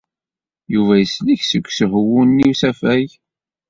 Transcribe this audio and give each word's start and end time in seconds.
Yuba 0.73 0.93
yeslek 0.97 1.41
seg 1.45 1.63
usehwu-nni 1.69 2.45
n 2.47 2.51
usafag. 2.53 3.09